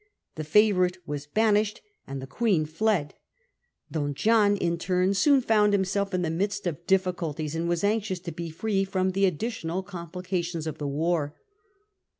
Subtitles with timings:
[0.33, 3.13] The favourite was banished, and the Queen fled.
[3.91, 8.17] Don John, in turn, soon found himself in the midst of difficulties, and was anxious
[8.21, 11.35] to be free from the additional complications of the war.